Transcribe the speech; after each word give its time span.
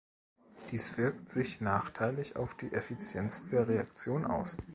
Dies 0.71 0.97
wirkt 0.97 1.29
sich 1.29 1.61
nachteilig 1.61 2.35
auf 2.35 2.57
die 2.57 2.71
Effizienz 2.73 3.47
der 3.49 3.67
Reaktion 3.67 4.25
aus. 4.25 4.57